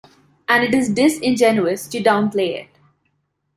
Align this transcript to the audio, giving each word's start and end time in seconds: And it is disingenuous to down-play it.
And 0.49 0.63
it 0.63 0.73
is 0.73 0.89
disingenuous 0.89 1.87
to 1.89 2.01
down-play 2.01 2.55
it. 2.55 2.69